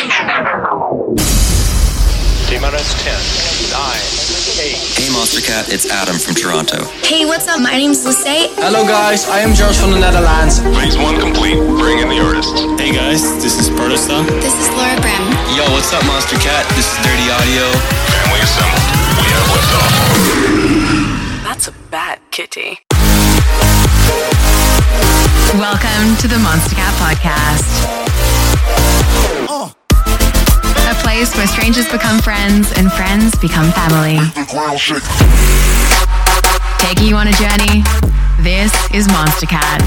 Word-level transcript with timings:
T-minus 0.00 0.16
10, 3.04 3.12
9, 3.68 3.84
8. 4.64 4.96
Hey 4.96 5.12
Monstercat, 5.12 5.68
it's 5.68 5.92
Adam 5.92 6.16
from 6.16 6.32
Toronto. 6.32 6.88
Hey, 7.04 7.28
what's 7.28 7.44
up? 7.46 7.60
My 7.60 7.76
name's 7.76 8.00
Luce. 8.08 8.48
Hello 8.56 8.88
guys, 8.88 9.28
I 9.28 9.44
am 9.44 9.52
George 9.52 9.76
from 9.76 9.92
the 9.92 10.00
Netherlands. 10.00 10.64
Phase 10.72 10.96
one 10.96 11.20
complete. 11.20 11.60
Bring 11.76 12.00
in 12.00 12.08
the 12.08 12.16
artists. 12.16 12.64
Hey 12.80 12.96
guys, 12.96 13.20
this 13.44 13.60
is 13.60 13.68
Bertha. 13.68 14.24
This 14.40 14.56
is 14.56 14.72
Laura 14.72 14.96
Brehm. 15.04 15.20
Yo, 15.52 15.68
what's 15.68 15.92
up 15.92 16.00
Monstercat? 16.08 16.64
This 16.72 16.88
is 16.88 16.96
Dirty 17.04 17.28
Audio. 17.28 17.68
Family 18.08 18.40
assembled. 18.40 18.80
We 19.20 19.28
have 19.36 19.52
liftoff. 19.52 19.92
That's 21.44 21.68
a 21.68 21.76
bad 21.92 22.24
kitty. 22.32 22.80
Welcome 25.60 26.16
to 26.24 26.26
the 26.26 26.40
Monstercat 26.40 26.96
Podcast. 26.96 27.68
Place 31.02 31.34
where 31.36 31.46
strangers 31.46 31.88
become 31.88 32.20
friends 32.20 32.72
and 32.76 32.92
friends 32.92 33.36
become 33.38 33.72
family. 33.72 34.18
Taking 36.78 37.06
you 37.08 37.16
on 37.16 37.26
a 37.26 37.32
journey, 37.32 37.82
this 38.40 38.72
is 38.94 39.08
Monstercat. 39.08 39.80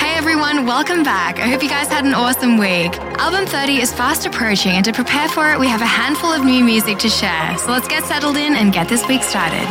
Hey 0.00 0.14
everyone, 0.16 0.66
welcome 0.66 1.02
back. 1.02 1.38
I 1.38 1.48
hope 1.48 1.62
you 1.62 1.68
guys 1.68 1.88
had 1.88 2.04
an 2.04 2.14
awesome 2.14 2.58
week. 2.58 2.98
Album 3.18 3.46
30 3.46 3.80
is 3.80 3.92
fast 3.92 4.26
approaching, 4.26 4.72
and 4.72 4.84
to 4.84 4.92
prepare 4.92 5.28
for 5.28 5.52
it, 5.52 5.60
we 5.60 5.68
have 5.68 5.82
a 5.82 5.86
handful 5.86 6.32
of 6.32 6.44
new 6.44 6.64
music 6.64 6.98
to 6.98 7.08
share. 7.08 7.56
So 7.58 7.70
let's 7.70 7.88
get 7.88 8.04
settled 8.04 8.36
in 8.36 8.54
and 8.56 8.72
get 8.72 8.88
this 8.88 9.06
week 9.06 9.22
started. 9.22 9.68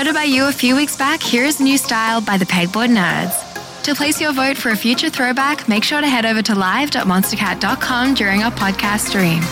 Voted 0.00 0.14
by 0.14 0.24
you 0.24 0.48
a 0.48 0.52
few 0.52 0.76
weeks 0.76 0.96
back, 0.96 1.22
here's 1.22 1.60
a 1.60 1.62
New 1.62 1.76
Style 1.76 2.22
by 2.22 2.38
the 2.38 2.46
Pegboard 2.46 2.88
Nerds. 2.88 3.82
To 3.82 3.94
place 3.94 4.18
your 4.18 4.32
vote 4.32 4.56
for 4.56 4.70
a 4.70 4.74
future 4.74 5.10
throwback, 5.10 5.68
make 5.68 5.84
sure 5.84 6.00
to 6.00 6.08
head 6.08 6.24
over 6.24 6.40
to 6.40 6.54
live.monstercat.com 6.54 8.14
during 8.14 8.42
our 8.42 8.50
podcast 8.50 9.08
stream. 9.08 9.42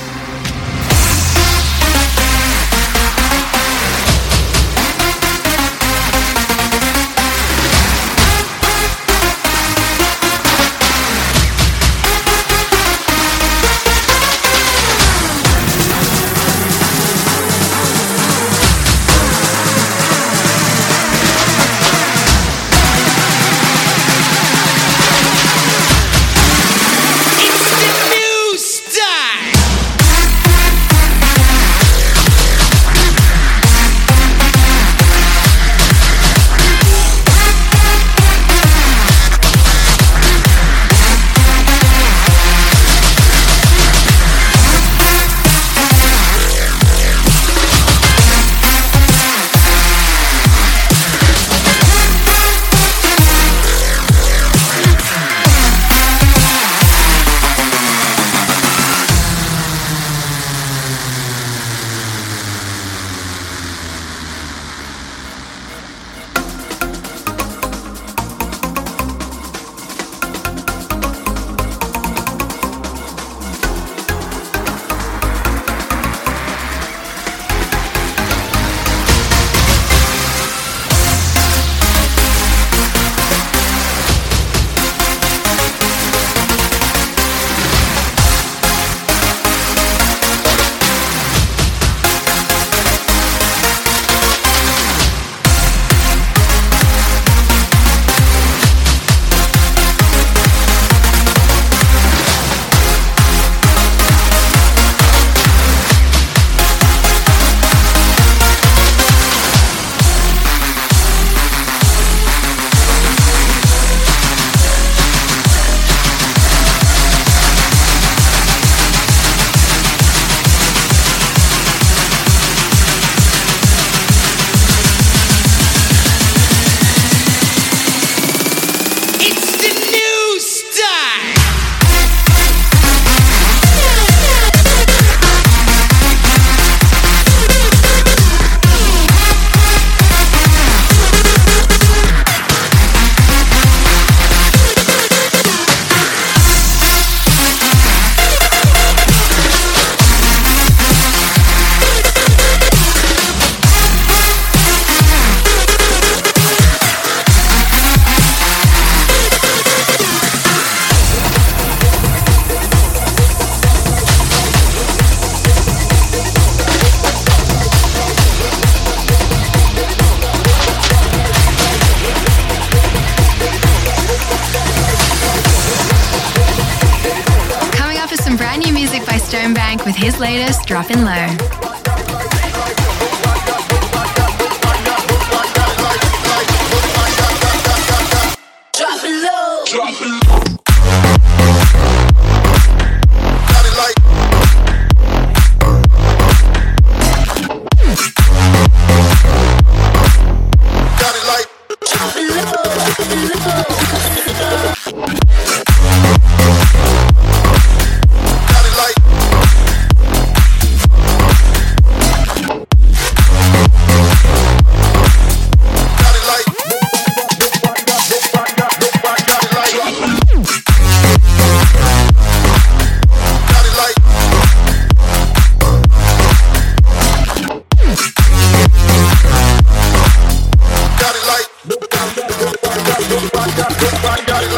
Dropping 180.79 181.03
Low. 181.03 181.48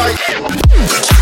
like 0.00 1.20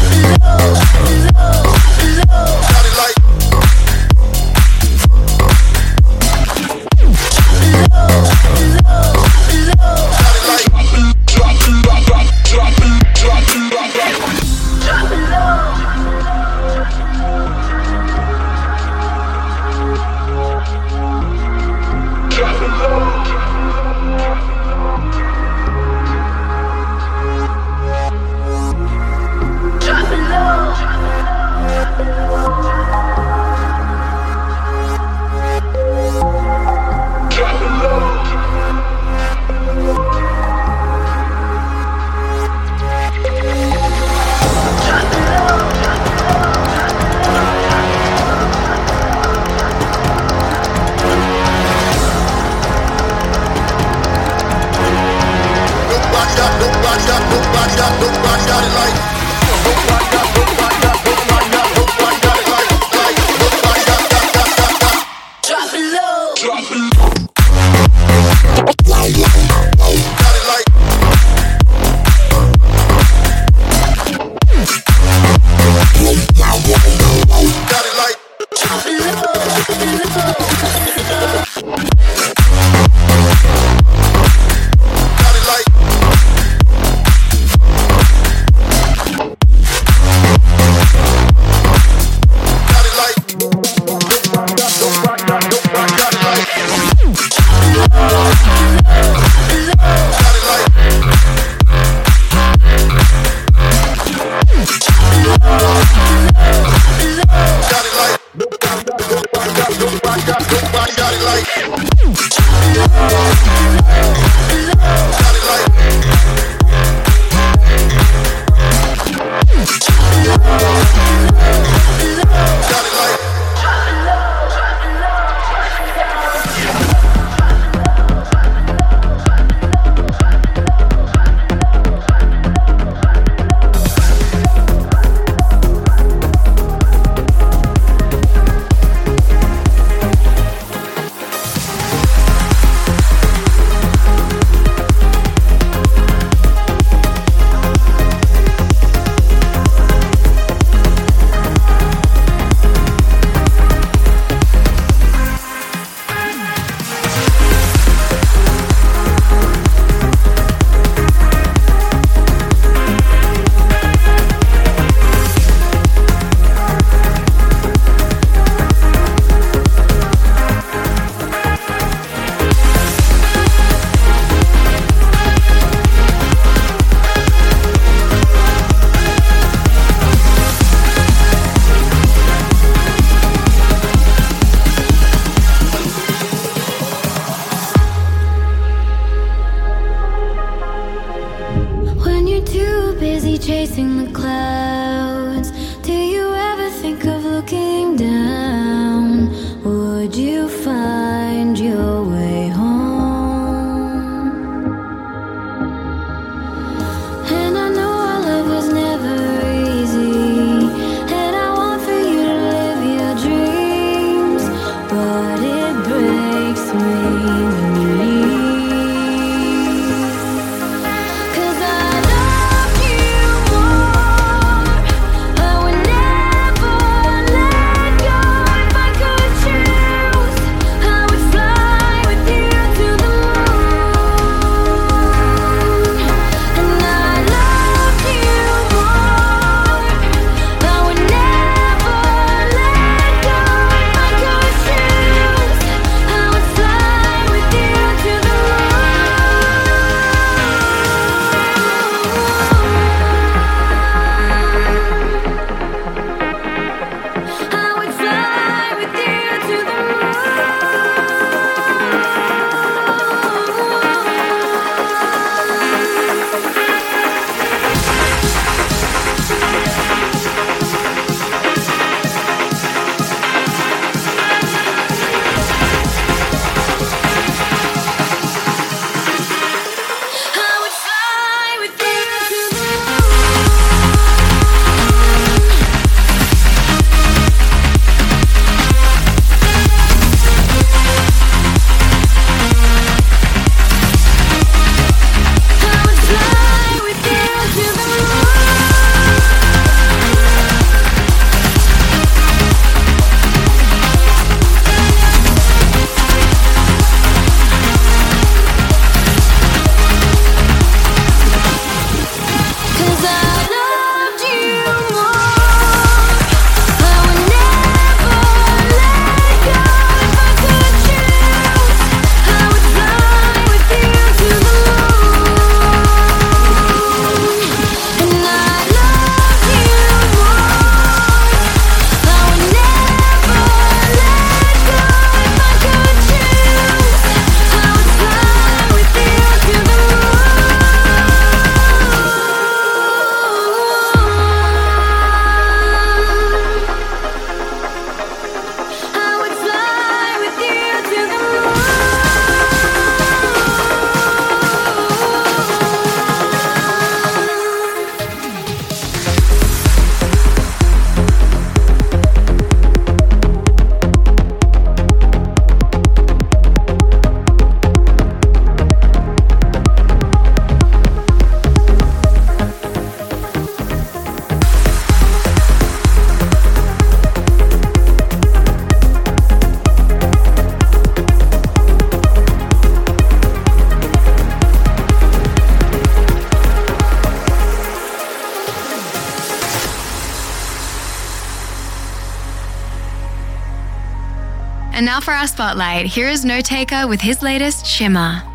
for 395.09 395.15
our 395.15 395.27
spotlight, 395.27 395.87
here 395.87 396.07
is 396.07 396.23
Notaker 396.23 396.87
with 396.87 397.01
his 397.01 397.23
latest, 397.23 397.65
Shimmer. 397.65 398.28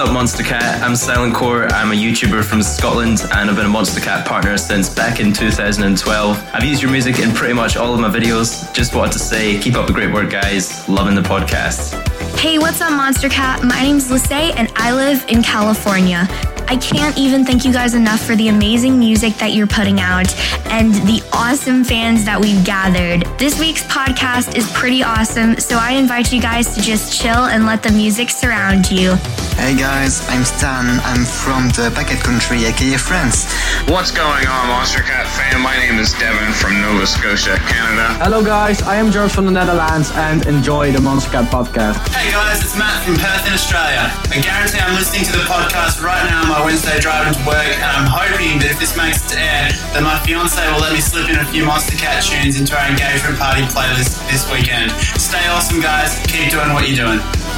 Up, 0.00 0.08
Monstercat? 0.08 0.80
I'm 0.80 0.96
Silent 0.96 1.34
Core. 1.34 1.66
I'm 1.66 1.92
a 1.92 1.94
YouTuber 1.94 2.42
from 2.42 2.62
Scotland 2.62 3.20
and 3.34 3.50
I've 3.50 3.56
been 3.56 3.66
a 3.66 3.68
Monstercat 3.68 4.24
partner 4.24 4.56
since 4.56 4.88
back 4.88 5.20
in 5.20 5.30
2012. 5.30 6.50
I've 6.54 6.64
used 6.64 6.80
your 6.80 6.90
music 6.90 7.18
in 7.18 7.32
pretty 7.32 7.52
much 7.52 7.76
all 7.76 7.92
of 7.92 8.00
my 8.00 8.08
videos. 8.08 8.72
Just 8.72 8.94
wanted 8.94 9.12
to 9.12 9.18
say, 9.18 9.60
keep 9.60 9.74
up 9.74 9.86
the 9.86 9.92
great 9.92 10.10
work, 10.10 10.30
guys. 10.30 10.88
Loving 10.88 11.14
the 11.14 11.20
podcast. 11.20 11.92
Hey, 12.38 12.58
what's 12.58 12.80
up, 12.80 12.92
Monstercat? 12.92 13.62
My 13.62 13.82
name's 13.82 14.08
Lisay, 14.08 14.54
and 14.56 14.72
I 14.76 14.94
live 14.94 15.22
in 15.28 15.42
California. 15.42 16.26
I 16.70 16.76
can't 16.76 17.18
even 17.18 17.44
thank 17.44 17.64
you 17.64 17.72
guys 17.72 17.94
enough 17.94 18.24
for 18.24 18.36
the 18.36 18.46
amazing 18.46 18.96
music 18.96 19.34
that 19.38 19.54
you're 19.54 19.66
putting 19.66 19.98
out 19.98 20.32
and 20.70 20.94
the 21.02 21.20
awesome 21.32 21.82
fans 21.82 22.24
that 22.26 22.38
we've 22.40 22.64
gathered. 22.64 23.26
This 23.40 23.58
week's 23.58 23.82
podcast 23.90 24.54
is 24.56 24.70
pretty 24.70 25.02
awesome, 25.02 25.58
so 25.58 25.74
I 25.74 25.98
invite 25.98 26.32
you 26.32 26.40
guys 26.40 26.72
to 26.76 26.80
just 26.80 27.20
chill 27.20 27.50
and 27.50 27.66
let 27.66 27.82
the 27.82 27.90
music 27.90 28.30
surround 28.30 28.88
you. 28.88 29.18
Hey 29.58 29.74
guys, 29.74 30.22
I'm 30.30 30.46
Stan. 30.46 31.02
I'm 31.02 31.26
from 31.26 31.74
the 31.74 31.90
Packet 31.90 32.22
Country, 32.22 32.62
aka 32.64 32.96
France. 32.96 33.50
What's 33.90 34.14
going 34.14 34.46
on, 34.46 34.62
Monstercat 34.70 35.26
fam? 35.26 35.66
My 35.66 35.74
name 35.76 35.98
is 35.98 36.14
Devin 36.22 36.54
from 36.54 36.80
Nova 36.80 37.04
Scotia, 37.04 37.58
Canada. 37.66 38.14
Hello, 38.22 38.46
guys. 38.46 38.80
I 38.86 38.94
am 38.94 39.10
George 39.10 39.32
from 39.32 39.44
the 39.44 39.52
Netherlands 39.52 40.12
and 40.14 40.46
enjoy 40.46 40.92
the 40.92 41.02
Monstercat 41.02 41.50
podcast. 41.50 41.98
Hey 42.14 42.30
guys, 42.30 42.62
it's 42.62 42.78
Matt 42.78 43.02
from 43.02 43.18
Perth 43.18 43.44
in 43.50 43.52
Australia. 43.52 44.06
I 44.30 44.38
guarantee 44.38 44.78
I'm 44.78 44.94
listening 44.94 45.26
to 45.28 45.32
the 45.34 45.44
podcast 45.50 46.00
right 46.00 46.24
now 46.30 46.46
on 46.56 46.59
my 46.60 46.66
Wednesday 46.66 47.00
driving 47.00 47.32
to 47.32 47.40
work, 47.46 47.56
and 47.56 47.84
I'm 47.84 48.06
hoping 48.06 48.58
that 48.60 48.70
if 48.70 48.78
this 48.78 48.96
makes 48.96 49.24
it 49.24 49.32
to 49.32 49.40
air, 49.40 49.72
that 49.96 50.02
my 50.02 50.20
fiance 50.20 50.60
will 50.72 50.80
let 50.80 50.92
me 50.92 51.00
slip 51.00 51.28
in 51.30 51.36
a 51.36 51.44
few 51.46 51.64
Monstercat 51.64 52.20
tunes 52.20 52.60
into 52.60 52.76
our 52.76 52.84
engagement 52.84 53.38
party 53.38 53.62
playlist 53.72 54.20
this 54.28 54.44
weekend. 54.52 54.92
Stay 55.16 55.40
awesome, 55.48 55.80
guys. 55.80 56.20
Keep 56.28 56.50
doing 56.50 56.72
what 56.74 56.84
you're 56.88 57.00
doing. 57.00 57.49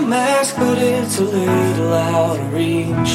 The 0.00 0.06
mask, 0.06 0.56
but 0.56 0.78
it's 0.78 1.18
a 1.18 1.24
little 1.24 1.94
out 1.94 2.38
of 2.38 2.52
reach. 2.52 3.12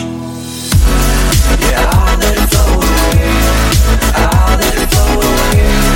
Yeah, 1.61 1.89
I 1.91 2.15
let 2.21 2.37
it 2.37 2.49
float 2.49 2.83
away. 2.89 3.21
I 4.15 4.55
let 4.59 4.75
it 4.81 4.89
float 4.89 5.23
away. 5.23 5.90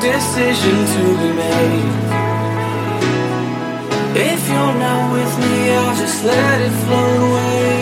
Decision 0.00 0.76
to 0.94 1.02
be 1.20 1.30
made. 1.36 1.92
If 4.16 4.48
you're 4.48 4.76
not 4.86 5.12
with 5.12 5.32
me, 5.38 5.70
I'll 5.72 5.96
just 5.96 6.24
let 6.24 6.60
it 6.62 6.74
float 6.84 7.20
away. 7.28 7.80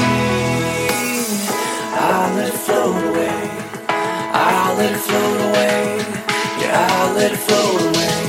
I'll 1.95 2.35
let 2.35 2.49
it 2.49 2.59
float 2.67 3.05
away. 3.11 3.41
I'll 4.35 4.77
let 4.77 4.93
it 4.93 4.99
float 4.99 5.41
away. 5.49 5.99
Yeah, 6.61 6.89
I'll 6.91 7.15
let 7.15 7.33
it 7.33 7.39
float 7.39 7.83
away. 7.83 8.28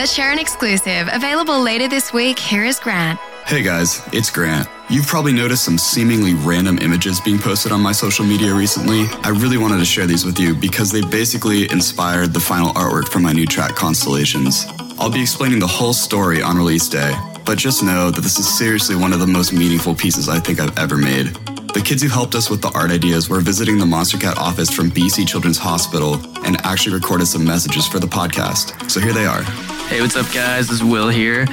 Let's 0.00 0.14
share 0.14 0.32
an 0.32 0.38
exclusive. 0.38 1.10
Available 1.12 1.60
later 1.60 1.86
this 1.86 2.10
week. 2.10 2.38
Here 2.38 2.64
is 2.64 2.80
Grant. 2.80 3.20
Hey 3.44 3.62
guys, 3.62 4.00
it's 4.14 4.30
Grant. 4.30 4.66
You've 4.88 5.06
probably 5.06 5.34
noticed 5.34 5.62
some 5.62 5.76
seemingly 5.76 6.32
random 6.32 6.78
images 6.78 7.20
being 7.20 7.38
posted 7.38 7.70
on 7.70 7.82
my 7.82 7.92
social 7.92 8.24
media 8.24 8.54
recently. 8.54 9.04
I 9.22 9.28
really 9.28 9.58
wanted 9.58 9.76
to 9.76 9.84
share 9.84 10.06
these 10.06 10.24
with 10.24 10.38
you 10.38 10.54
because 10.54 10.90
they 10.90 11.02
basically 11.02 11.70
inspired 11.70 12.32
the 12.32 12.40
final 12.40 12.72
artwork 12.72 13.08
for 13.08 13.18
my 13.18 13.34
new 13.34 13.44
track 13.44 13.76
Constellations. 13.76 14.64
I'll 14.98 15.10
be 15.10 15.20
explaining 15.20 15.58
the 15.58 15.66
whole 15.66 15.92
story 15.92 16.40
on 16.40 16.56
release 16.56 16.88
day, 16.88 17.14
but 17.44 17.58
just 17.58 17.82
know 17.82 18.10
that 18.10 18.22
this 18.22 18.38
is 18.38 18.48
seriously 18.48 18.96
one 18.96 19.12
of 19.12 19.20
the 19.20 19.26
most 19.26 19.52
meaningful 19.52 19.94
pieces 19.94 20.30
I 20.30 20.40
think 20.40 20.60
I've 20.60 20.78
ever 20.78 20.96
made. 20.96 21.36
The 21.72 21.80
kids 21.80 22.02
who 22.02 22.08
helped 22.08 22.34
us 22.34 22.50
with 22.50 22.62
the 22.62 22.70
art 22.74 22.90
ideas 22.90 23.28
were 23.28 23.40
visiting 23.40 23.78
the 23.78 23.84
Monstercat 23.84 24.36
office 24.38 24.70
from 24.70 24.90
BC 24.90 25.28
Children's 25.28 25.58
Hospital 25.58 26.14
and 26.44 26.56
actually 26.66 26.94
recorded 26.94 27.26
some 27.26 27.44
messages 27.44 27.86
for 27.86 28.00
the 28.00 28.08
podcast. 28.08 28.90
So 28.90 28.98
here 28.98 29.12
they 29.12 29.24
are. 29.24 29.42
Hey, 29.86 30.00
what's 30.00 30.16
up, 30.16 30.26
guys? 30.32 30.66
This 30.68 30.78
is 30.80 30.84
Will 30.84 31.08
here. 31.08 31.46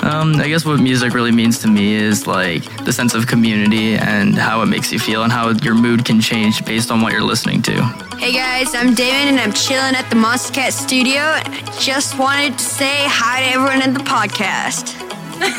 Um, 0.00 0.36
I 0.36 0.48
guess 0.48 0.64
what 0.64 0.80
music 0.80 1.12
really 1.12 1.32
means 1.32 1.58
to 1.60 1.68
me 1.68 1.94
is 1.94 2.26
like 2.26 2.64
the 2.86 2.92
sense 2.92 3.14
of 3.14 3.26
community 3.26 3.94
and 3.96 4.34
how 4.34 4.62
it 4.62 4.66
makes 4.66 4.90
you 4.90 4.98
feel 4.98 5.22
and 5.22 5.30
how 5.30 5.50
your 5.50 5.74
mood 5.74 6.04
can 6.04 6.18
change 6.18 6.64
based 6.64 6.90
on 6.90 7.02
what 7.02 7.12
you're 7.12 7.22
listening 7.22 7.60
to. 7.62 7.82
Hey 8.16 8.32
guys, 8.32 8.74
I'm 8.74 8.94
Damon 8.94 9.34
and 9.34 9.40
I'm 9.40 9.52
chilling 9.52 9.94
at 9.94 10.08
the 10.08 10.16
Monstercat 10.16 10.72
studio. 10.72 11.20
And 11.20 11.54
I 11.54 11.78
just 11.78 12.18
wanted 12.18 12.58
to 12.58 12.64
say 12.64 13.04
hi 13.06 13.42
to 13.42 13.54
everyone 13.54 13.82
in 13.82 13.92
the 13.92 14.00
podcast. 14.00 14.97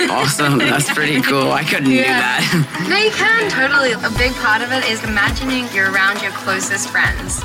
Awesome. 0.09 0.59
That's 0.59 0.91
pretty 0.93 1.21
cool. 1.21 1.51
I 1.51 1.63
couldn't 1.63 1.89
do 1.89 1.97
that. 1.97 2.41
No, 2.89 2.97
you 2.97 3.11
can 3.11 3.49
totally. 3.49 3.91
A 3.93 4.17
big 4.17 4.33
part 4.35 4.61
of 4.61 4.71
it 4.71 4.85
is 4.89 5.03
imagining 5.03 5.67
you're 5.73 5.91
around 5.91 6.21
your 6.21 6.31
closest 6.31 6.89
friends. 6.89 7.41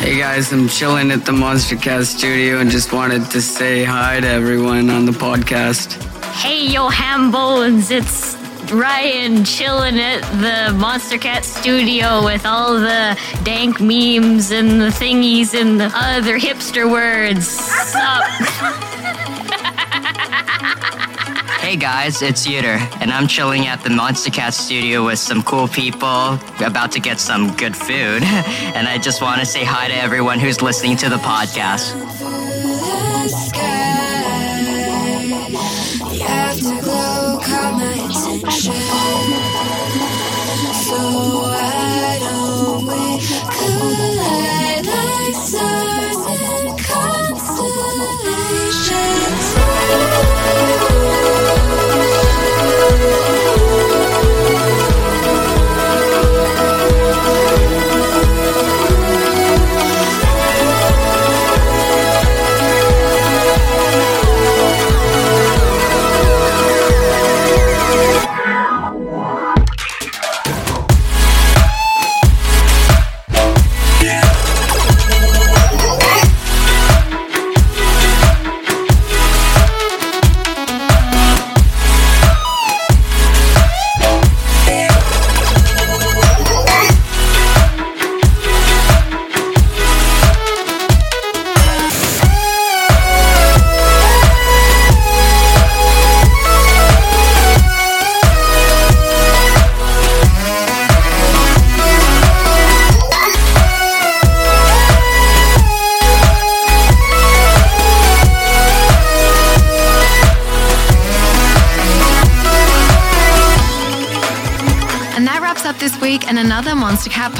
Hey 0.00 0.18
guys, 0.18 0.52
I'm 0.52 0.68
chilling 0.68 1.10
at 1.10 1.24
the 1.24 1.32
Monstercat 1.32 2.04
studio 2.04 2.58
and 2.58 2.70
just 2.70 2.92
wanted 2.92 3.30
to 3.30 3.40
say 3.40 3.84
hi 3.84 4.20
to 4.20 4.26
everyone 4.26 4.90
on 4.90 5.06
the 5.06 5.12
podcast. 5.12 6.02
Hey, 6.34 6.66
yo, 6.66 6.88
ham 6.88 7.30
bones, 7.30 7.90
it's 7.90 8.36
Ryan 8.72 9.44
chilling 9.44 9.98
at 9.98 10.20
the 10.40 10.76
Monstercat 10.76 11.44
studio 11.44 12.24
with 12.24 12.44
all 12.44 12.74
the 12.74 13.18
dank 13.44 13.80
memes 13.80 14.50
and 14.50 14.80
the 14.80 14.88
thingies 14.88 15.54
and 15.54 15.80
the 15.80 15.90
other 15.94 16.38
hipster 16.38 16.90
words. 16.90 17.48
Sup? 17.92 18.85
Hey 21.66 21.74
guys, 21.74 22.22
it's 22.22 22.46
Yuter, 22.46 22.78
and 23.00 23.10
I'm 23.10 23.26
chilling 23.26 23.66
at 23.66 23.82
the 23.82 23.88
Monstercat 23.88 24.52
studio 24.52 25.04
with 25.04 25.18
some 25.18 25.42
cool 25.42 25.66
people, 25.66 26.38
about 26.64 26.92
to 26.92 27.00
get 27.00 27.18
some 27.18 27.56
good 27.56 27.76
food. 27.76 28.22
And 28.76 28.86
I 28.86 28.98
just 28.98 29.20
want 29.20 29.40
to 29.40 29.46
say 29.46 29.64
hi 29.64 29.88
to 29.88 29.94
everyone 29.96 30.38
who's 30.38 30.62
listening 30.62 30.96
to 30.98 31.08
the 31.08 31.16
podcast. 31.16 31.90
So 40.86 40.98
why 41.42 42.18
don't 42.20 43.25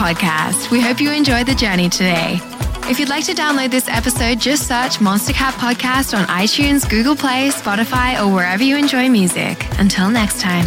podcast. 0.06 0.70
We 0.70 0.80
hope 0.80 1.00
you 1.00 1.10
enjoyed 1.10 1.46
the 1.46 1.54
journey 1.54 1.88
today. 1.88 2.38
If 2.88 3.00
you'd 3.00 3.08
like 3.08 3.24
to 3.24 3.32
download 3.34 3.72
this 3.72 3.88
episode, 3.88 4.38
just 4.38 4.68
search 4.68 4.98
Monstercat 4.98 5.54
Podcast 5.54 6.16
on 6.16 6.24
iTunes, 6.26 6.88
Google 6.88 7.16
Play, 7.16 7.48
Spotify, 7.48 8.20
or 8.22 8.32
wherever 8.32 8.62
you 8.62 8.76
enjoy 8.76 9.08
music. 9.08 9.66
Until 9.80 10.08
next 10.08 10.40
time. 10.40 10.66